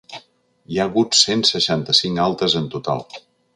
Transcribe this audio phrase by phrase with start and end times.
[0.75, 3.07] Hi ha hagut cent seixanta-cinc altes en total.